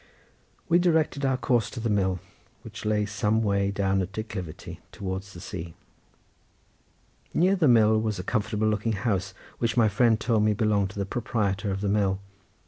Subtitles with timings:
[0.67, 2.19] We directed our course to the mill,
[2.63, 5.75] which lay some way down a declivity towards the sea.
[7.35, 10.97] Near the mill was a comfortable looking house, which my friend told me belonged to
[10.97, 12.19] the proprietor of the mill.